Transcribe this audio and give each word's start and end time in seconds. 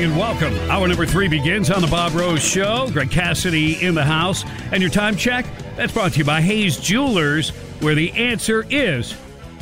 Morning 0.00 0.18
and 0.18 0.50
welcome. 0.50 0.70
Hour 0.70 0.88
number 0.88 1.04
three 1.04 1.28
begins 1.28 1.70
on 1.70 1.82
the 1.82 1.86
Bob 1.86 2.14
Rose 2.14 2.42
Show. 2.42 2.88
Greg 2.90 3.10
Cassidy 3.10 3.82
in 3.84 3.94
the 3.94 4.04
house. 4.04 4.44
And 4.72 4.80
your 4.80 4.90
time 4.90 5.14
check? 5.14 5.44
That's 5.76 5.92
brought 5.92 6.12
to 6.12 6.18
you 6.18 6.24
by 6.24 6.40
Hayes 6.40 6.78
Jewelers, 6.78 7.50
where 7.80 7.94
the 7.94 8.10
answer 8.12 8.64
is 8.70 9.14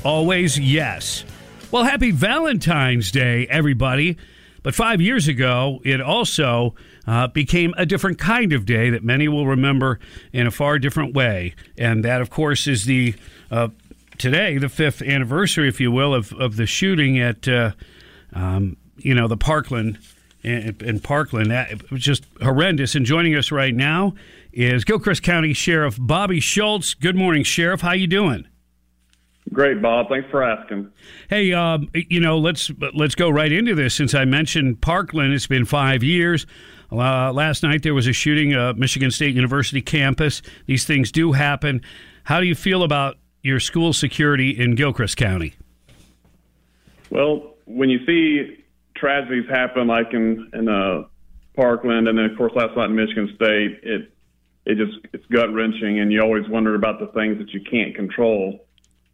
always 0.04 0.56
yes. 0.56 1.24
Well, 1.72 1.82
happy 1.82 2.12
Valentine's 2.12 3.10
Day, 3.10 3.48
everybody. 3.48 4.16
But 4.62 4.76
five 4.76 5.00
years 5.00 5.26
ago, 5.26 5.80
it 5.84 6.00
also 6.00 6.76
uh, 7.04 7.26
became 7.28 7.74
a 7.76 7.84
different 7.84 8.18
kind 8.18 8.52
of 8.52 8.64
day 8.64 8.90
that 8.90 9.02
many 9.02 9.26
will 9.26 9.46
remember 9.46 9.98
in 10.32 10.46
a 10.46 10.52
far 10.52 10.78
different 10.78 11.14
way. 11.14 11.54
And 11.76 12.04
that, 12.04 12.20
of 12.20 12.30
course, 12.30 12.68
is 12.68 12.84
the 12.84 13.14
uh, 13.50 13.68
today, 14.18 14.56
the 14.58 14.68
fifth 14.68 15.02
anniversary, 15.02 15.68
if 15.68 15.80
you 15.80 15.90
will, 15.90 16.14
of, 16.14 16.32
of 16.34 16.54
the 16.56 16.66
shooting 16.66 17.18
at. 17.18 17.48
Uh, 17.48 17.72
um, 18.34 18.76
you 19.00 19.14
know, 19.14 19.28
the 19.28 19.36
Parkland 19.36 19.98
in, 20.42 20.76
in 20.80 21.00
Parkland. 21.00 21.50
That 21.50 21.90
was 21.90 22.02
just 22.02 22.24
horrendous. 22.42 22.94
And 22.94 23.04
joining 23.04 23.34
us 23.34 23.50
right 23.50 23.74
now 23.74 24.14
is 24.52 24.84
Gilchrist 24.84 25.22
County 25.22 25.52
Sheriff 25.52 25.96
Bobby 26.00 26.40
Schultz. 26.40 26.94
Good 26.94 27.16
morning, 27.16 27.42
Sheriff. 27.42 27.80
How 27.80 27.92
you 27.92 28.06
doing? 28.06 28.46
Great, 29.52 29.80
Bob. 29.80 30.08
Thanks 30.08 30.28
for 30.30 30.42
asking. 30.42 30.90
Hey, 31.30 31.52
um, 31.52 31.88
you 31.94 32.20
know, 32.20 32.38
let's 32.38 32.70
let's 32.94 33.14
go 33.14 33.30
right 33.30 33.50
into 33.50 33.74
this. 33.74 33.94
Since 33.94 34.14
I 34.14 34.24
mentioned 34.24 34.80
Parkland, 34.82 35.32
it's 35.32 35.46
been 35.46 35.64
five 35.64 36.02
years. 36.02 36.46
Uh, 36.90 37.32
last 37.32 37.62
night 37.62 37.82
there 37.82 37.94
was 37.94 38.06
a 38.06 38.12
shooting 38.12 38.52
at 38.52 38.76
Michigan 38.76 39.10
State 39.10 39.34
University 39.34 39.80
campus. 39.80 40.42
These 40.66 40.84
things 40.84 41.12
do 41.12 41.32
happen. 41.32 41.82
How 42.24 42.40
do 42.40 42.46
you 42.46 42.54
feel 42.54 42.82
about 42.82 43.16
your 43.42 43.60
school 43.60 43.92
security 43.92 44.50
in 44.50 44.74
Gilchrist 44.74 45.16
County? 45.16 45.54
Well, 47.10 47.54
when 47.64 47.88
you 47.88 48.04
see 48.04 48.64
tragedies 49.00 49.48
happen, 49.48 49.86
like 49.86 50.12
in 50.12 50.50
in 50.52 50.68
uh, 50.68 51.04
Parkland, 51.54 52.08
and 52.08 52.18
then 52.18 52.26
of 52.26 52.36
course 52.36 52.52
last 52.54 52.76
night 52.76 52.90
in 52.90 52.96
Michigan 52.96 53.32
State, 53.34 53.80
it 53.82 54.12
it 54.66 54.76
just 54.76 54.98
it's 55.12 55.24
gut 55.26 55.52
wrenching, 55.52 56.00
and 56.00 56.12
you 56.12 56.20
always 56.20 56.48
wonder 56.48 56.74
about 56.74 57.00
the 57.00 57.06
things 57.08 57.38
that 57.38 57.52
you 57.52 57.60
can't 57.60 57.94
control. 57.94 58.64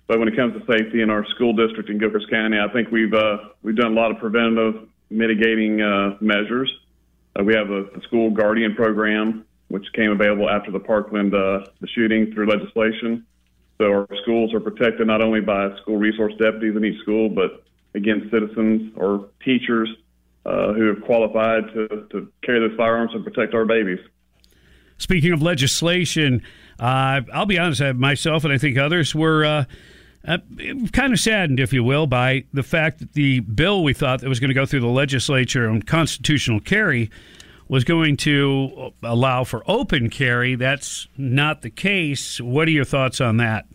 But 0.07 0.19
when 0.19 0.29
it 0.29 0.37
comes 0.37 0.53
to 0.55 0.61
safety 0.67 1.01
in 1.01 1.09
our 1.09 1.25
school 1.35 1.55
district 1.55 1.89
in 1.89 1.99
Gilchrist 1.99 2.29
County, 2.31 2.59
I 2.59 2.71
think 2.73 2.91
we've 2.91 3.15
uh, 3.15 3.39
we've 3.63 3.77
done 3.77 3.93
a 3.93 3.95
lot 3.95 4.11
of 4.11 4.19
preventative 4.19 4.89
mitigating 5.11 5.81
uh, 5.81 6.17
measures. 6.21 6.71
Uh, 7.39 7.45
we 7.45 7.55
have 7.55 7.71
a, 7.71 7.85
a 7.97 8.01
school 8.03 8.31
guardian 8.31 8.75
program 8.75 9.45
which 9.69 9.87
came 9.95 10.11
available 10.11 10.49
after 10.49 10.71
the 10.71 10.79
Parkland 10.79 11.35
uh, 11.35 11.67
the 11.81 11.89
shooting 11.95 12.33
through 12.33 12.49
legislation. 12.49 13.27
So 13.79 13.87
our 13.87 14.09
schools 14.23 14.55
are 14.55 14.61
protected 14.61 15.07
not 15.07 15.23
only 15.23 15.41
by 15.41 15.75
school 15.83 15.97
resource 15.97 16.33
deputies 16.39 16.77
in 16.77 16.85
each 16.85 17.01
school, 17.01 17.29
but 17.29 17.65
against 17.95 18.31
citizens 18.31 18.93
or 18.97 19.29
teachers 19.45 19.89
uh, 20.47 20.73
who 20.73 20.87
have 20.89 21.03
qualified 21.05 21.65
to, 21.73 22.07
to 22.11 22.33
carry 22.43 22.61
those 22.61 22.77
firearms 22.77 23.13
and 23.15 23.25
protect 23.25 23.55
our 23.55 23.65
babies. 23.65 24.01
Speaking 24.99 25.33
of 25.33 25.43
legislation, 25.43 26.43
uh, 26.79 27.23
I'll 27.33 27.47
be 27.47 27.59
honest, 27.59 27.83
myself 27.95 28.45
and 28.45 28.53
I 28.53 28.59
think 28.59 28.79
others 28.79 29.15
were 29.15 29.45
uh, 29.45 29.65
uh, 30.27 30.39
kind 30.93 31.13
of 31.13 31.21
saddened, 31.21 31.61
if 31.61 31.73
you 31.73 31.85
will, 31.85 32.07
by 32.07 32.45
the 32.53 32.63
fact 32.63 33.01
that 33.01 33.13
the 33.13 33.41
bill 33.41 33.83
we 33.83 33.93
thought 33.93 34.21
that 34.21 34.29
was 34.29 34.41
going 34.41 34.49
to 34.49 34.55
go 34.55 34.67
through 34.67 34.81
the 34.81 34.87
legislature 34.87 35.69
on 35.69 35.83
constitutional 35.83 36.61
carry 36.61 37.11
was 37.69 37.85
going 37.85 38.17
to 38.19 38.93
allow 39.03 39.45
for 39.45 39.63
open 39.67 40.11
carry. 40.11 40.55
That's 40.55 41.09
not 41.17 41.63
the 41.63 41.71
case. 41.71 42.41
What 42.41 42.69
are 42.69 42.73
your 42.73 42.85
thoughts 42.85 43.21
on 43.21 43.39
that? 43.39 43.67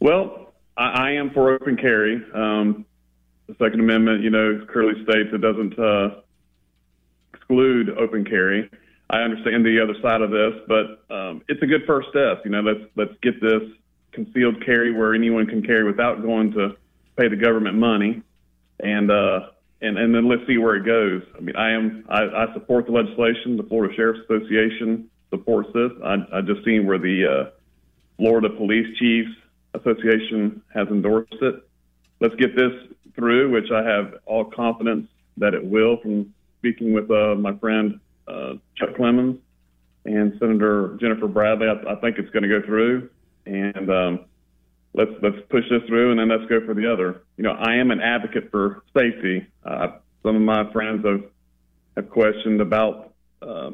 Well, 0.00 0.45
I, 0.76 0.84
I 0.84 1.10
am 1.12 1.30
for 1.30 1.52
open 1.52 1.76
carry. 1.76 2.22
Um, 2.34 2.84
the 3.46 3.54
Second 3.58 3.80
Amendment, 3.80 4.22
you 4.22 4.30
know, 4.30 4.66
clearly 4.72 5.02
states 5.04 5.30
it 5.32 5.40
doesn't 5.40 5.78
uh, 5.78 6.20
exclude 7.32 7.90
open 7.90 8.24
carry. 8.24 8.70
I 9.08 9.18
understand 9.18 9.64
the 9.64 9.80
other 9.80 9.94
side 10.02 10.20
of 10.20 10.30
this, 10.30 10.54
but 10.66 11.14
um, 11.14 11.42
it's 11.48 11.62
a 11.62 11.66
good 11.66 11.82
first 11.86 12.08
step. 12.10 12.42
You 12.44 12.50
know, 12.50 12.60
let's 12.60 12.80
let's 12.96 13.14
get 13.22 13.40
this 13.40 13.62
concealed 14.10 14.64
carry 14.64 14.92
where 14.92 15.14
anyone 15.14 15.46
can 15.46 15.62
carry 15.62 15.84
without 15.84 16.22
going 16.22 16.52
to 16.52 16.76
pay 17.16 17.28
the 17.28 17.36
government 17.36 17.76
money, 17.76 18.22
and 18.80 19.10
uh, 19.10 19.50
and 19.80 19.96
and 19.96 20.12
then 20.12 20.28
let's 20.28 20.44
see 20.48 20.58
where 20.58 20.74
it 20.74 20.84
goes. 20.84 21.22
I 21.36 21.40
mean, 21.40 21.54
I 21.54 21.70
am 21.70 22.04
I, 22.08 22.22
I 22.22 22.52
support 22.54 22.86
the 22.86 22.92
legislation. 22.92 23.56
The 23.56 23.62
Florida 23.62 23.94
Sheriff's 23.94 24.20
Association 24.24 25.08
supports 25.30 25.68
this. 25.72 25.92
I, 26.04 26.16
I 26.32 26.40
just 26.40 26.64
seen 26.64 26.84
where 26.84 26.98
the 26.98 27.26
uh, 27.26 27.50
Florida 28.16 28.50
police 28.50 28.88
chiefs 28.98 29.30
Association 29.76 30.62
has 30.74 30.88
endorsed 30.88 31.34
it. 31.40 31.68
Let's 32.20 32.34
get 32.36 32.56
this 32.56 32.72
through, 33.14 33.50
which 33.50 33.70
I 33.70 33.82
have 33.82 34.14
all 34.26 34.44
confidence 34.44 35.08
that 35.36 35.54
it 35.54 35.64
will 35.64 35.98
from 35.98 36.32
speaking 36.58 36.92
with 36.92 37.10
uh, 37.10 37.34
my 37.34 37.54
friend 37.58 38.00
uh, 38.26 38.54
Chuck 38.76 38.90
Clemons 38.98 39.38
and 40.04 40.36
Senator 40.38 40.96
Jennifer 41.00 41.28
Bradley. 41.28 41.68
I, 41.68 41.92
I 41.92 41.96
think 41.96 42.18
it's 42.18 42.30
going 42.30 42.42
to 42.42 42.48
go 42.48 42.64
through, 42.64 43.10
and 43.44 43.90
um, 43.90 44.24
let's 44.94 45.12
let's 45.22 45.36
push 45.50 45.64
this 45.70 45.82
through, 45.88 46.10
and 46.10 46.20
then 46.20 46.28
let's 46.28 46.48
go 46.48 46.64
for 46.64 46.74
the 46.74 46.90
other. 46.90 47.22
You 47.36 47.44
know, 47.44 47.52
I 47.52 47.74
am 47.76 47.90
an 47.90 48.00
advocate 48.00 48.50
for 48.50 48.82
safety. 48.96 49.46
Uh, 49.64 49.98
some 50.22 50.36
of 50.36 50.42
my 50.42 50.70
friends 50.72 51.04
have 51.04 51.24
have 51.96 52.10
questioned 52.10 52.60
about 52.60 53.12
uh, 53.42 53.70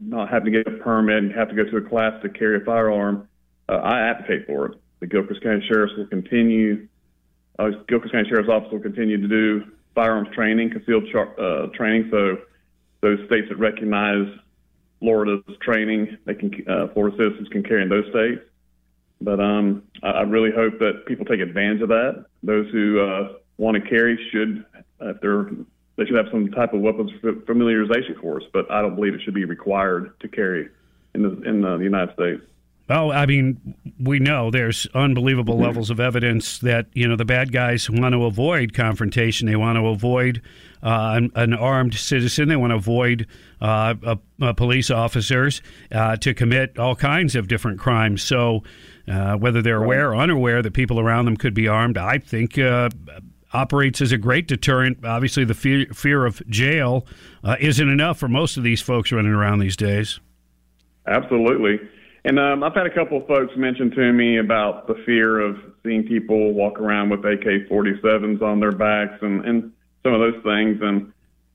not 0.00 0.28
having 0.28 0.52
to 0.52 0.62
get 0.62 0.72
a 0.72 0.76
permit 0.78 1.18
and 1.18 1.32
have 1.32 1.48
to 1.48 1.54
go 1.54 1.64
to 1.64 1.76
a 1.78 1.82
class 1.82 2.20
to 2.22 2.28
carry 2.28 2.60
a 2.60 2.64
firearm. 2.64 3.28
Uh, 3.68 3.76
I 3.76 4.00
advocate 4.08 4.46
for 4.46 4.66
it 4.66 4.80
the 5.00 5.06
Gilchrist 5.06 5.42
County 5.42 5.64
Sheriff's 5.68 5.94
will 5.96 6.06
continue, 6.06 6.88
uh, 7.58 7.70
Gilchrist 7.88 8.12
County 8.12 8.28
Sheriff's 8.28 8.48
Office 8.48 8.70
will 8.72 8.80
continue 8.80 9.20
to 9.20 9.28
do 9.28 9.64
firearms 9.94 10.28
training, 10.34 10.70
concealed 10.70 11.04
char- 11.10 11.38
uh, 11.40 11.66
training. 11.68 12.08
So 12.10 12.38
those 13.00 13.18
states 13.26 13.48
that 13.48 13.58
recognize 13.58 14.26
Florida's 15.00 15.56
training, 15.60 16.18
they 16.24 16.34
can 16.34 16.52
uh, 16.68 16.88
Florida 16.88 17.16
citizens 17.16 17.48
can 17.48 17.62
carry 17.62 17.82
in 17.82 17.88
those 17.88 18.08
states. 18.10 18.42
But 19.20 19.40
um, 19.40 19.84
I, 20.02 20.10
I 20.10 20.22
really 20.22 20.50
hope 20.50 20.78
that 20.78 21.06
people 21.06 21.24
take 21.24 21.40
advantage 21.40 21.82
of 21.82 21.88
that. 21.88 22.26
Those 22.42 22.70
who 22.70 23.00
uh, 23.00 23.32
want 23.56 23.82
to 23.82 23.88
carry 23.88 24.18
should, 24.30 24.64
if 25.00 25.20
they're 25.20 25.50
they 25.96 26.04
should 26.04 26.16
have 26.16 26.28
some 26.30 26.48
type 26.52 26.72
of 26.74 26.80
weapons 26.80 27.10
familiarization 27.22 28.20
course, 28.20 28.44
but 28.52 28.70
I 28.70 28.80
don't 28.80 28.94
believe 28.94 29.14
it 29.14 29.20
should 29.22 29.34
be 29.34 29.44
required 29.44 30.18
to 30.20 30.28
carry 30.28 30.68
in 31.14 31.22
the 31.22 31.42
in 31.42 31.60
the 31.62 31.76
United 31.78 32.14
States. 32.14 32.42
Oh, 32.90 33.10
I 33.10 33.26
mean, 33.26 33.74
we 34.00 34.18
know 34.18 34.50
there's 34.50 34.86
unbelievable 34.94 35.54
mm-hmm. 35.54 35.64
levels 35.64 35.90
of 35.90 36.00
evidence 36.00 36.58
that 36.60 36.86
you 36.94 37.06
know 37.06 37.16
the 37.16 37.24
bad 37.24 37.52
guys 37.52 37.90
want 37.90 38.14
to 38.14 38.24
avoid 38.24 38.72
confrontation. 38.72 39.46
They 39.46 39.56
want 39.56 39.76
to 39.76 39.86
avoid 39.88 40.40
uh, 40.82 41.12
an, 41.16 41.30
an, 41.34 41.52
armed 41.52 41.94
citizen. 41.94 42.48
They 42.48 42.56
want 42.56 42.70
to 42.70 42.76
avoid 42.76 43.26
uh, 43.60 43.94
police 44.56 44.90
officers 44.90 45.60
uh, 45.92 46.16
to 46.16 46.32
commit 46.32 46.78
all 46.78 46.96
kinds 46.96 47.36
of 47.36 47.46
different 47.46 47.78
crimes. 47.78 48.22
So, 48.22 48.62
uh, 49.06 49.36
whether 49.36 49.60
they're 49.60 49.82
aware 49.82 50.10
or 50.10 50.16
unaware 50.16 50.62
that 50.62 50.72
people 50.72 50.98
around 50.98 51.26
them 51.26 51.36
could 51.36 51.54
be 51.54 51.68
armed, 51.68 51.98
I 51.98 52.18
think 52.18 52.58
uh, 52.58 52.88
operates 53.52 54.00
as 54.00 54.12
a 54.12 54.18
great 54.18 54.48
deterrent. 54.48 55.04
Obviously, 55.04 55.44
the 55.44 55.54
fear, 55.54 55.86
fear 55.92 56.24
of 56.24 56.42
jail 56.48 57.06
uh, 57.44 57.56
isn't 57.60 57.88
enough 57.88 58.18
for 58.18 58.28
most 58.28 58.56
of 58.56 58.62
these 58.62 58.80
folks 58.80 59.12
running 59.12 59.32
around 59.32 59.58
these 59.58 59.76
days. 59.76 60.20
Absolutely. 61.06 61.80
And 62.28 62.38
um, 62.38 62.62
I've 62.62 62.74
had 62.74 62.84
a 62.84 62.94
couple 62.94 63.16
of 63.16 63.26
folks 63.26 63.54
mention 63.56 63.90
to 63.90 64.12
me 64.12 64.36
about 64.36 64.86
the 64.86 64.96
fear 65.06 65.40
of 65.40 65.56
seeing 65.82 66.02
people 66.02 66.52
walk 66.52 66.78
around 66.78 67.08
with 67.08 67.20
AK-47s 67.20 68.42
on 68.42 68.60
their 68.60 68.72
backs 68.72 69.14
and, 69.22 69.42
and 69.46 69.72
some 70.02 70.12
of 70.12 70.20
those 70.20 70.42
things. 70.44 70.78
And 70.82 71.14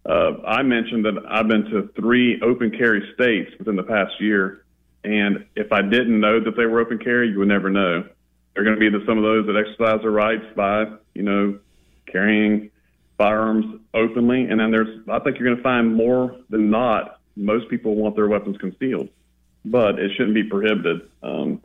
uh, 0.09 0.41
I 0.47 0.63
mentioned 0.63 1.05
that 1.05 1.23
I've 1.29 1.47
been 1.47 1.65
to 1.65 1.91
three 1.95 2.41
open 2.41 2.71
carry 2.71 3.07
states 3.13 3.51
within 3.59 3.75
the 3.75 3.83
past 3.83 4.13
year. 4.19 4.65
And 5.03 5.45
if 5.55 5.71
I 5.71 5.83
didn't 5.83 6.19
know 6.19 6.43
that 6.43 6.57
they 6.57 6.65
were 6.65 6.79
open 6.79 6.97
carry, 6.97 7.29
you 7.29 7.37
would 7.37 7.49
never 7.49 7.69
know. 7.69 8.09
There 8.55 8.63
are 8.63 8.65
going 8.65 8.75
to 8.75 8.79
be 8.79 8.89
the, 8.89 9.05
some 9.05 9.19
of 9.19 9.23
those 9.23 9.45
that 9.45 9.55
exercise 9.55 10.01
their 10.01 10.09
rights 10.09 10.45
by, 10.55 10.85
you 11.13 11.21
know, 11.21 11.59
carrying 12.11 12.71
firearms 13.19 13.79
openly. 13.93 14.45
And 14.45 14.59
then 14.59 14.71
there's, 14.71 15.07
I 15.07 15.19
think 15.19 15.37
you're 15.37 15.49
going 15.49 15.57
to 15.57 15.63
find 15.63 15.93
more 15.93 16.35
than 16.49 16.71
not, 16.71 17.19
most 17.35 17.69
people 17.69 17.95
want 17.95 18.15
their 18.15 18.27
weapons 18.27 18.57
concealed 18.57 19.09
but 19.65 19.99
it 19.99 20.11
shouldn't 20.15 20.35
be 20.35 20.43
prohibited. 20.43 21.09
Um, 21.21 21.61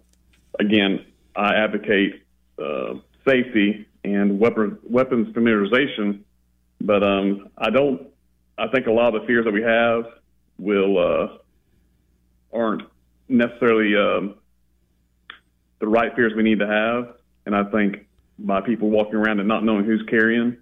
again, 0.59 1.05
I 1.35 1.55
advocate 1.55 2.23
uh, 2.59 2.95
safety 3.27 3.87
and 4.05 4.39
weapon, 4.39 4.79
weapons 4.89 5.35
familiarization. 5.35 6.21
But 6.81 7.03
um, 7.03 7.49
I 7.59 7.71
don't. 7.71 8.09
I 8.57 8.69
think 8.69 8.87
a 8.87 8.93
lot 8.93 9.15
of 9.15 9.21
the 9.21 9.27
fears 9.27 9.45
that 9.45 9.53
we 9.53 9.63
have 9.63 10.05
will 10.59 10.99
uh, 10.99 11.39
aren't 12.53 12.83
necessarily 13.29 13.97
um, 13.97 14.35
the 15.79 15.87
right 15.87 16.15
fears 16.15 16.33
we 16.37 16.43
need 16.43 16.59
to 16.59 16.67
have. 16.67 17.17
And 17.47 17.55
I 17.55 17.65
think 17.65 18.07
by 18.39 18.61
people 18.61 18.91
walking 18.91 19.15
around 19.15 19.41
and 19.41 19.49
not 19.49 19.65
knowing 19.65 19.85
who's 19.85 20.03
carrying 20.09 20.57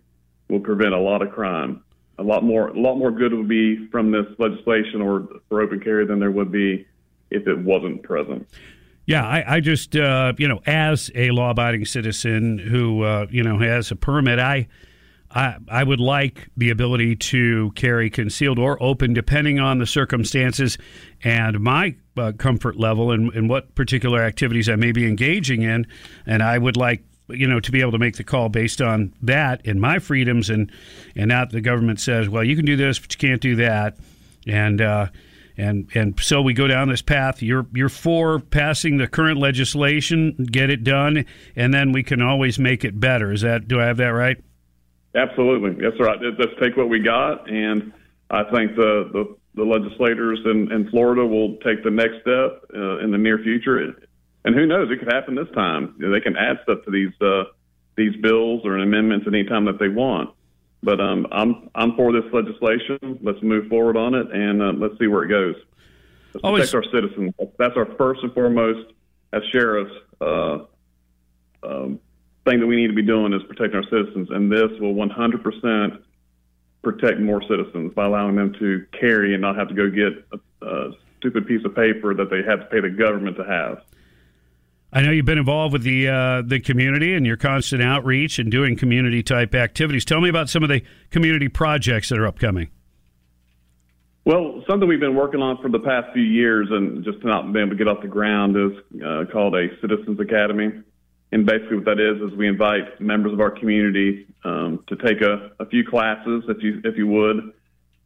will 0.48 0.60
prevent 0.60 0.92
a 0.92 0.98
lot 0.98 1.22
of 1.22 1.32
crime. 1.32 1.82
A 2.18 2.22
lot 2.22 2.42
more, 2.42 2.68
a 2.68 2.78
lot 2.78 2.96
more 2.96 3.10
good 3.10 3.34
would 3.34 3.48
be 3.48 3.88
from 3.88 4.10
this 4.10 4.26
legislation 4.38 5.02
or 5.02 5.28
for 5.48 5.60
open 5.60 5.80
carry 5.80 6.06
than 6.06 6.18
there 6.18 6.30
would 6.30 6.50
be 6.50 6.86
if 7.30 7.46
it 7.46 7.58
wasn't 7.58 8.02
present. 8.02 8.48
Yeah, 9.06 9.24
I, 9.24 9.56
I 9.56 9.60
just, 9.60 9.94
uh, 9.94 10.32
you 10.36 10.48
know, 10.48 10.60
as 10.66 11.10
a 11.14 11.30
law 11.30 11.50
abiding 11.50 11.84
citizen 11.84 12.58
who, 12.58 13.02
uh, 13.02 13.26
you 13.30 13.42
know, 13.42 13.58
has 13.58 13.92
a 13.92 13.96
permit, 13.96 14.40
I, 14.40 14.66
I, 15.30 15.56
I 15.68 15.84
would 15.84 16.00
like 16.00 16.48
the 16.56 16.70
ability 16.70 17.14
to 17.16 17.70
carry 17.76 18.10
concealed 18.10 18.58
or 18.58 18.82
open, 18.82 19.12
depending 19.12 19.60
on 19.60 19.78
the 19.78 19.86
circumstances 19.86 20.76
and 21.22 21.60
my 21.60 21.94
uh, 22.16 22.32
comfort 22.36 22.76
level 22.76 23.12
and, 23.12 23.32
and 23.32 23.48
what 23.48 23.76
particular 23.76 24.22
activities 24.22 24.68
I 24.68 24.74
may 24.74 24.90
be 24.90 25.06
engaging 25.06 25.62
in. 25.62 25.86
And 26.26 26.42
I 26.42 26.58
would 26.58 26.76
like 26.76 27.04
you 27.28 27.46
know 27.46 27.58
to 27.58 27.72
be 27.72 27.80
able 27.80 27.92
to 27.92 27.98
make 27.98 28.16
the 28.16 28.24
call 28.24 28.48
based 28.48 28.80
on 28.80 29.12
that 29.20 29.60
and 29.66 29.80
my 29.80 29.98
freedoms 29.98 30.48
and 30.48 30.70
and 31.16 31.28
not 31.28 31.50
the 31.50 31.60
government 31.60 31.98
says 31.98 32.28
well 32.28 32.44
you 32.44 32.54
can 32.54 32.64
do 32.64 32.76
this 32.76 33.00
but 33.00 33.12
you 33.12 33.18
can't 33.18 33.42
do 33.42 33.56
that 33.56 33.96
and 34.46 34.80
uh, 34.80 35.08
and 35.56 35.88
and 35.94 36.18
so 36.20 36.42
we 36.42 36.52
go 36.52 36.66
down 36.66 36.88
this 36.88 37.02
path. 37.02 37.42
You're 37.42 37.66
you're 37.72 37.88
for 37.88 38.38
passing 38.38 38.98
the 38.98 39.08
current 39.08 39.38
legislation, 39.38 40.48
get 40.50 40.70
it 40.70 40.84
done, 40.84 41.24
and 41.54 41.72
then 41.72 41.92
we 41.92 42.02
can 42.02 42.20
always 42.22 42.58
make 42.58 42.84
it 42.84 42.98
better. 42.98 43.32
Is 43.32 43.42
that 43.42 43.68
do 43.68 43.80
I 43.80 43.86
have 43.86 43.96
that 43.98 44.08
right? 44.08 44.42
Absolutely, 45.14 45.82
that's 45.82 45.98
right. 45.98 46.18
Let's 46.38 46.52
take 46.60 46.76
what 46.76 46.88
we 46.88 47.00
got, 47.00 47.50
and 47.50 47.92
I 48.30 48.44
think 48.44 48.76
the 48.76 49.08
the, 49.12 49.36
the 49.54 49.64
legislators 49.64 50.40
in, 50.44 50.70
in 50.70 50.90
Florida 50.90 51.24
will 51.26 51.56
take 51.58 51.82
the 51.82 51.90
next 51.90 52.20
step 52.20 52.62
uh, 52.74 52.98
in 52.98 53.10
the 53.10 53.18
near 53.18 53.38
future. 53.38 53.78
And 54.44 54.54
who 54.54 54.66
knows? 54.66 54.90
It 54.90 54.98
could 54.98 55.12
happen 55.12 55.34
this 55.34 55.50
time. 55.54 55.96
They 55.98 56.20
can 56.20 56.36
add 56.36 56.58
stuff 56.62 56.84
to 56.84 56.90
these 56.90 57.12
uh, 57.20 57.44
these 57.96 58.14
bills 58.20 58.62
or 58.64 58.76
amendments 58.78 59.26
anytime 59.26 59.64
that 59.64 59.78
they 59.78 59.88
want. 59.88 60.35
But 60.82 61.00
um, 61.00 61.26
I'm 61.32 61.70
I'm 61.74 61.96
for 61.96 62.12
this 62.12 62.30
legislation. 62.32 63.18
Let's 63.22 63.42
move 63.42 63.68
forward 63.68 63.96
on 63.96 64.14
it, 64.14 64.30
and 64.30 64.62
uh, 64.62 64.72
let's 64.76 64.98
see 64.98 65.06
where 65.06 65.24
it 65.24 65.28
goes. 65.28 65.56
Let's 66.34 66.44
Always. 66.44 66.70
protect 66.70 66.86
our 66.86 67.00
citizens. 67.00 67.34
That's 67.58 67.76
our 67.76 67.86
first 67.96 68.22
and 68.22 68.32
foremost 68.34 68.92
as 69.32 69.42
sheriffs. 69.52 69.94
Uh, 70.20 70.58
um, 71.62 72.00
thing 72.46 72.60
that 72.60 72.66
we 72.66 72.76
need 72.76 72.86
to 72.86 72.94
be 72.94 73.02
doing 73.02 73.32
is 73.32 73.42
protecting 73.48 73.76
our 73.76 73.90
citizens, 73.90 74.28
and 74.30 74.50
this 74.50 74.70
will 74.78 74.94
100% 74.94 76.02
protect 76.82 77.18
more 77.18 77.42
citizens 77.48 77.92
by 77.94 78.06
allowing 78.06 78.36
them 78.36 78.52
to 78.60 78.86
carry 78.98 79.34
and 79.34 79.42
not 79.42 79.56
have 79.56 79.68
to 79.68 79.74
go 79.74 79.90
get 79.90 80.12
a, 80.32 80.66
a 80.66 80.92
stupid 81.18 81.46
piece 81.46 81.64
of 81.64 81.74
paper 81.74 82.14
that 82.14 82.30
they 82.30 82.42
have 82.42 82.60
to 82.60 82.66
pay 82.66 82.80
the 82.80 82.90
government 82.90 83.36
to 83.36 83.44
have. 83.44 83.82
I 84.92 85.02
know 85.02 85.10
you've 85.10 85.26
been 85.26 85.38
involved 85.38 85.72
with 85.72 85.82
the 85.82 86.08
uh, 86.08 86.42
the 86.42 86.60
community 86.60 87.14
and 87.14 87.26
your 87.26 87.36
constant 87.36 87.82
outreach 87.82 88.38
and 88.38 88.50
doing 88.50 88.76
community 88.76 89.22
type 89.22 89.54
activities. 89.54 90.04
Tell 90.04 90.20
me 90.20 90.28
about 90.28 90.48
some 90.48 90.62
of 90.62 90.68
the 90.68 90.82
community 91.10 91.48
projects 91.48 92.08
that 92.08 92.18
are 92.18 92.26
upcoming. 92.26 92.70
Well, 94.24 94.64
something 94.68 94.88
we've 94.88 94.98
been 94.98 95.14
working 95.14 95.40
on 95.40 95.62
for 95.62 95.68
the 95.68 95.78
past 95.78 96.12
few 96.12 96.22
years 96.22 96.68
and 96.70 97.04
just 97.04 97.24
not 97.24 97.52
been 97.52 97.62
able 97.62 97.70
to 97.70 97.76
get 97.76 97.86
off 97.86 98.02
the 98.02 98.08
ground 98.08 98.56
is 98.56 99.02
uh, 99.04 99.24
called 99.32 99.54
a 99.54 99.68
Citizens 99.80 100.18
Academy. 100.18 100.82
And 101.30 101.46
basically, 101.46 101.76
what 101.76 101.84
that 101.86 102.00
is 102.00 102.20
is 102.22 102.36
we 102.36 102.48
invite 102.48 103.00
members 103.00 103.32
of 103.32 103.40
our 103.40 103.50
community 103.50 104.26
um, 104.44 104.84
to 104.88 104.96
take 104.96 105.20
a, 105.20 105.52
a, 105.60 105.66
few 105.66 105.84
classes, 105.84 106.44
if 106.48 106.62
you 106.62 106.80
if 106.84 106.96
you 106.96 107.06
would, 107.06 107.52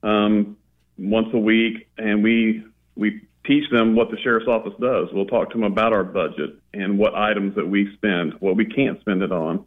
um, 0.02 0.56
once 0.98 1.28
a 1.32 1.38
week, 1.38 1.88
and 1.98 2.22
we 2.22 2.64
we 2.96 3.22
teach 3.46 3.68
them 3.70 3.96
what 3.96 4.10
the 4.10 4.18
sheriff's 4.18 4.48
office 4.48 4.74
does. 4.80 5.08
We'll 5.12 5.26
talk 5.26 5.50
to 5.50 5.58
them 5.58 5.64
about 5.64 5.92
our 5.92 6.04
budget 6.04 6.58
and 6.74 6.98
what 6.98 7.14
items 7.14 7.54
that 7.56 7.66
we 7.66 7.92
spend, 7.94 8.34
what 8.40 8.56
we 8.56 8.66
can't 8.66 9.00
spend 9.00 9.22
it 9.22 9.32
on. 9.32 9.64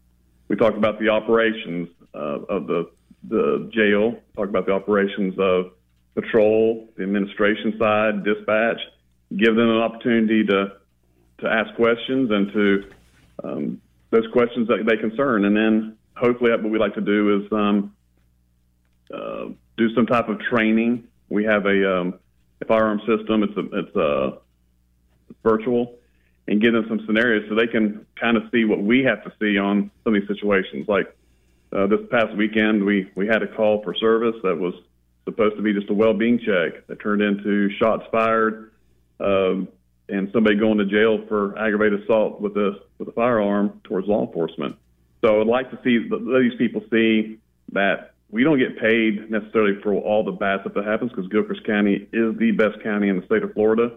We 0.47 0.55
talk 0.55 0.75
about 0.75 0.99
the 0.99 1.09
operations 1.09 1.89
uh, 2.13 2.39
of 2.49 2.67
the 2.67 2.91
the 3.29 3.69
jail. 3.73 4.19
Talk 4.35 4.49
about 4.49 4.65
the 4.65 4.73
operations 4.73 5.35
of 5.39 5.71
patrol, 6.13 6.89
the 6.97 7.03
administration 7.03 7.75
side, 7.79 8.23
dispatch. 8.23 8.79
Give 9.35 9.55
them 9.55 9.69
an 9.69 9.77
opportunity 9.77 10.45
to 10.45 10.73
to 11.39 11.47
ask 11.47 11.73
questions 11.75 12.29
and 12.31 12.53
to 12.53 12.83
um, 13.43 13.81
those 14.11 14.27
questions 14.31 14.67
that 14.67 14.85
they 14.87 14.97
concern, 14.97 15.45
and 15.45 15.55
then 15.55 15.97
hopefully 16.15 16.51
what 16.51 16.63
we 16.63 16.77
like 16.77 16.93
to 16.93 17.01
do 17.01 17.41
is 17.41 17.51
um, 17.51 17.95
uh, 19.13 19.45
do 19.77 19.93
some 19.95 20.05
type 20.05 20.29
of 20.29 20.39
training. 20.39 21.05
We 21.29 21.45
have 21.45 21.65
a 21.65 21.99
um, 21.99 22.19
firearm 22.65 22.99
system. 22.99 23.43
It's 23.43 23.57
a, 23.57 23.79
it's 23.79 23.95
a 23.95 24.37
virtual 25.43 25.95
and 26.47 26.61
give 26.61 26.73
them 26.73 26.85
some 26.89 26.99
scenarios 27.05 27.45
so 27.47 27.55
they 27.55 27.67
can 27.67 28.05
kind 28.19 28.37
of 28.37 28.43
see 28.51 28.65
what 28.65 28.81
we 28.81 29.03
have 29.03 29.23
to 29.23 29.31
see 29.39 29.57
on 29.57 29.89
some 30.03 30.15
of 30.15 30.21
these 30.21 30.27
situations. 30.27 30.87
Like 30.87 31.15
uh, 31.71 31.87
this 31.87 32.01
past 32.11 32.35
weekend, 32.35 32.83
we 32.83 33.09
we 33.15 33.27
had 33.27 33.43
a 33.43 33.47
call 33.47 33.81
for 33.83 33.95
service 33.95 34.35
that 34.43 34.57
was 34.57 34.73
supposed 35.25 35.55
to 35.55 35.61
be 35.61 35.73
just 35.73 35.89
a 35.89 35.93
well-being 35.93 36.37
check 36.39 36.85
that 36.87 36.99
turned 37.01 37.21
into 37.21 37.69
shots 37.77 38.03
fired 38.11 38.71
um, 39.19 39.69
and 40.09 40.29
somebody 40.33 40.57
going 40.57 40.77
to 40.77 40.85
jail 40.85 41.25
for 41.27 41.57
aggravated 41.57 42.03
assault 42.03 42.41
with 42.41 42.57
a 42.57 42.79
with 42.97 43.07
a 43.07 43.11
firearm 43.13 43.79
towards 43.83 44.07
law 44.07 44.25
enforcement. 44.25 44.75
So 45.23 45.39
I'd 45.39 45.47
like 45.47 45.71
to 45.71 45.79
see 45.83 46.09
these 46.09 46.57
people 46.57 46.81
see 46.91 47.39
that 47.71 48.12
we 48.33 48.43
don't 48.43 48.57
get 48.57 48.79
paid 48.79 49.29
necessarily 49.29 49.79
for 49.83 49.93
all 49.93 50.23
the 50.23 50.31
bad 50.31 50.61
stuff 50.61 50.73
that 50.73 50.85
happens 50.85 51.11
because 51.11 51.27
Gilchrist 51.27 51.63
County 51.67 52.07
is 52.11 52.35
the 52.39 52.49
best 52.49 52.81
county 52.81 53.07
in 53.07 53.19
the 53.19 53.25
state 53.27 53.43
of 53.43 53.53
Florida. 53.53 53.91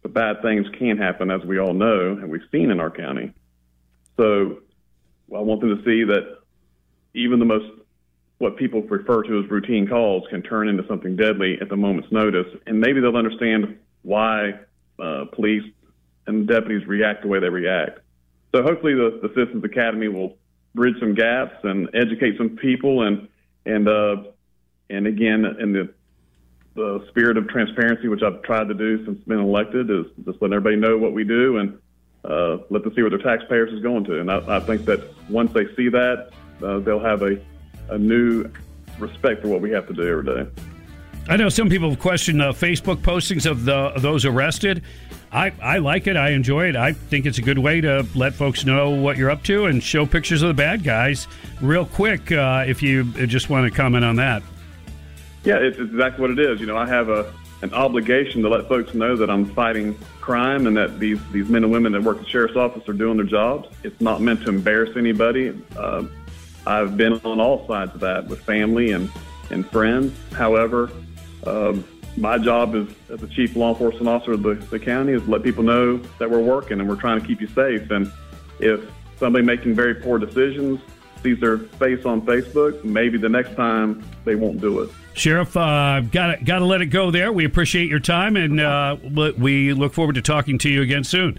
But 0.00 0.14
bad 0.14 0.40
things 0.40 0.66
can 0.78 0.96
happen, 0.96 1.30
as 1.30 1.44
we 1.44 1.58
all 1.58 1.74
know, 1.74 2.12
and 2.12 2.30
we've 2.30 2.40
seen 2.50 2.70
in 2.70 2.80
our 2.80 2.90
county. 2.90 3.34
So 4.16 4.60
I 5.36 5.40
want 5.40 5.60
them 5.60 5.76
to 5.76 5.84
see 5.84 6.04
that 6.04 6.38
even 7.12 7.38
the 7.38 7.44
most 7.44 7.66
what 8.38 8.56
people 8.56 8.80
refer 8.82 9.24
to 9.24 9.44
as 9.44 9.50
routine 9.50 9.86
calls 9.86 10.24
can 10.30 10.42
turn 10.42 10.68
into 10.68 10.86
something 10.88 11.14
deadly 11.14 11.58
at 11.60 11.68
the 11.68 11.76
moment's 11.76 12.10
notice, 12.10 12.46
and 12.66 12.80
maybe 12.80 12.98
they'll 13.00 13.14
understand 13.14 13.78
why 14.00 14.54
uh, 14.98 15.26
police 15.34 15.70
and 16.26 16.48
deputies 16.48 16.86
react 16.88 17.22
the 17.22 17.28
way 17.28 17.40
they 17.40 17.50
react. 17.50 18.00
So 18.54 18.62
hopefully, 18.62 18.94
the, 18.94 19.20
the 19.20 19.28
Citizens 19.34 19.62
Academy 19.64 20.08
will 20.08 20.38
bridge 20.74 20.96
some 20.98 21.14
gaps 21.14 21.56
and 21.62 21.90
educate 21.94 22.38
some 22.38 22.56
people 22.56 23.06
and 23.06 23.28
and 23.66 23.88
uh, 23.88 24.16
and 24.90 25.06
again, 25.06 25.44
in 25.60 25.72
the 25.72 25.92
the 26.74 27.04
spirit 27.08 27.36
of 27.36 27.48
transparency, 27.48 28.08
which 28.08 28.22
I've 28.22 28.42
tried 28.42 28.68
to 28.68 28.74
do 28.74 29.04
since 29.04 29.18
being 29.26 29.40
elected, 29.40 29.90
is 29.90 30.06
just 30.24 30.40
letting 30.40 30.54
everybody 30.54 30.76
know 30.76 30.96
what 30.96 31.12
we 31.12 31.22
do 31.24 31.58
and 31.58 31.78
uh, 32.24 32.58
let 32.70 32.82
them 32.82 32.94
see 32.94 33.02
where 33.02 33.10
their 33.10 33.18
taxpayers 33.18 33.72
is 33.72 33.82
going 33.82 34.04
to. 34.04 34.20
And 34.20 34.30
I, 34.30 34.56
I 34.56 34.60
think 34.60 34.84
that 34.86 35.00
once 35.28 35.52
they 35.52 35.66
see 35.74 35.88
that, 35.90 36.30
uh, 36.62 36.78
they'll 36.78 37.00
have 37.00 37.22
a, 37.22 37.38
a 37.90 37.98
new 37.98 38.50
respect 38.98 39.42
for 39.42 39.48
what 39.48 39.60
we 39.60 39.70
have 39.70 39.86
to 39.88 39.92
do 39.92 40.02
every 40.02 40.44
day. 40.44 40.50
I 41.28 41.36
know 41.36 41.48
some 41.48 41.68
people 41.68 41.90
have 41.90 41.98
questioned 41.98 42.40
uh, 42.40 42.52
Facebook 42.52 42.96
postings 42.96 43.48
of 43.48 43.64
the 43.64 43.74
of 43.74 44.02
those 44.02 44.24
arrested. 44.24 44.82
I, 45.32 45.52
I 45.62 45.78
like 45.78 46.06
it. 46.06 46.16
I 46.16 46.30
enjoy 46.30 46.68
it. 46.68 46.76
I 46.76 46.92
think 46.92 47.24
it's 47.24 47.38
a 47.38 47.42
good 47.42 47.58
way 47.58 47.80
to 47.80 48.06
let 48.14 48.34
folks 48.34 48.66
know 48.66 48.90
what 48.90 49.16
you're 49.16 49.30
up 49.30 49.42
to 49.44 49.64
and 49.64 49.82
show 49.82 50.04
pictures 50.04 50.42
of 50.42 50.48
the 50.48 50.54
bad 50.54 50.84
guys 50.84 51.26
real 51.60 51.86
quick 51.86 52.30
uh, 52.30 52.64
if 52.66 52.82
you 52.82 53.04
just 53.26 53.48
want 53.48 53.70
to 53.70 53.76
comment 53.76 54.04
on 54.04 54.16
that. 54.16 54.42
Yeah, 55.44 55.56
it's 55.56 55.78
exactly 55.78 56.20
what 56.20 56.30
it 56.30 56.38
is. 56.38 56.60
You 56.60 56.66
know, 56.66 56.76
I 56.76 56.86
have 56.86 57.08
a 57.08 57.32
an 57.62 57.72
obligation 57.74 58.42
to 58.42 58.48
let 58.48 58.68
folks 58.68 58.92
know 58.92 59.16
that 59.16 59.30
I'm 59.30 59.46
fighting 59.46 59.96
crime 60.20 60.66
and 60.66 60.76
that 60.76 60.98
these, 60.98 61.20
these 61.30 61.48
men 61.48 61.62
and 61.62 61.72
women 61.72 61.92
that 61.92 62.02
work 62.02 62.18
at 62.18 62.24
the 62.24 62.28
sheriff's 62.28 62.56
office 62.56 62.88
are 62.88 62.92
doing 62.92 63.16
their 63.16 63.26
jobs. 63.26 63.68
It's 63.84 64.00
not 64.00 64.20
meant 64.20 64.42
to 64.42 64.48
embarrass 64.48 64.96
anybody. 64.96 65.56
Uh, 65.76 66.04
I've 66.66 66.96
been 66.96 67.14
on 67.24 67.40
all 67.40 67.66
sides 67.68 67.94
of 67.94 68.00
that 68.00 68.26
with 68.26 68.42
family 68.42 68.90
and, 68.90 69.10
and 69.50 69.64
friends. 69.70 70.12
However, 70.32 70.90
um, 71.46 71.84
my 72.16 72.38
job 72.38 72.74
as, 72.74 72.88
as 73.10 73.20
the 73.20 73.28
chief 73.28 73.56
law 73.56 73.70
enforcement 73.70 74.08
officer 74.08 74.32
of 74.32 74.42
the, 74.42 74.54
the 74.54 74.78
county 74.78 75.12
is 75.12 75.22
to 75.22 75.30
let 75.30 75.42
people 75.42 75.62
know 75.62 75.96
that 76.18 76.30
we're 76.30 76.40
working 76.40 76.80
and 76.80 76.88
we're 76.88 76.96
trying 76.96 77.20
to 77.20 77.26
keep 77.26 77.40
you 77.40 77.48
safe. 77.48 77.90
And 77.90 78.10
if 78.58 78.80
somebody 79.18 79.44
making 79.44 79.74
very 79.74 79.94
poor 79.94 80.18
decisions 80.18 80.80
sees 81.22 81.38
their 81.40 81.58
face 81.58 82.04
on 82.04 82.22
Facebook, 82.22 82.82
maybe 82.84 83.16
the 83.18 83.28
next 83.28 83.54
time 83.54 84.04
they 84.24 84.34
won't 84.34 84.60
do 84.60 84.80
it. 84.80 84.90
Sheriff, 85.14 85.56
uh, 85.56 86.00
got 86.00 86.44
got 86.44 86.60
to 86.60 86.64
let 86.64 86.80
it 86.80 86.86
go 86.86 87.10
there. 87.10 87.32
We 87.32 87.44
appreciate 87.44 87.88
your 87.88 88.00
time, 88.00 88.36
and 88.36 88.60
uh, 88.60 88.96
we 89.38 89.72
look 89.74 89.92
forward 89.92 90.14
to 90.14 90.22
talking 90.22 90.58
to 90.58 90.70
you 90.70 90.82
again 90.82 91.04
soon. 91.04 91.38